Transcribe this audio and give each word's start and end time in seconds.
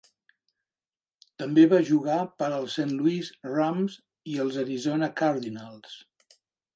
També 1.41 1.65
va 1.73 1.81
jugar 1.89 2.15
per 2.41 2.47
als 2.55 2.77
Saint 2.79 2.93
Louis 3.01 3.29
Rams 3.49 3.99
i 4.35 4.39
els 4.45 4.57
Arizona 4.65 5.11
Cardinals. 5.23 5.95